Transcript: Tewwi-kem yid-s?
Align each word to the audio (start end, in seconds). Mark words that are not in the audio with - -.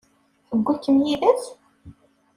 Tewwi-kem 0.47 0.97
yid-s? 1.07 1.43